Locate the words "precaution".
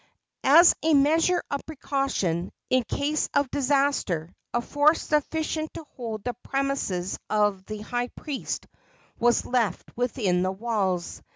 1.67-2.51